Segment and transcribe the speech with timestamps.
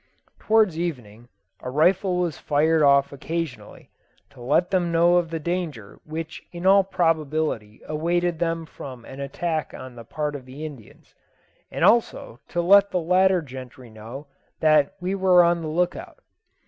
[0.39, 1.29] Towards evening,
[1.59, 3.91] a rifle was fired off occasionally,
[4.31, 9.19] to let them know of the danger which in all probability awaited them from an
[9.19, 11.13] attack on the part of the Indians,
[11.69, 14.25] and also to let the latter gentry know
[14.59, 16.17] that we were on the look out.